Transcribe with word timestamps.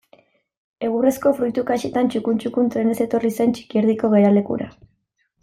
Egurrezko 0.87 1.33
fruitu 1.39 1.63
kaxetan 1.67 2.09
txukun-txukun 2.15 2.73
trenez 2.77 2.97
etorri 3.07 3.33
zen 3.39 3.55
Txikierdiko 3.59 4.11
geralekura. 4.17 4.73